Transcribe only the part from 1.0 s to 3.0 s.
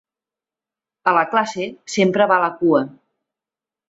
A la classe sempre va a la cua.